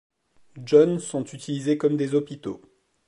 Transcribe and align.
John 0.65 0.97
sont 0.97 1.25
utilisées 1.25 1.77
comme 1.77 1.95
des 1.95 2.15
hôpitaux. 2.15 2.59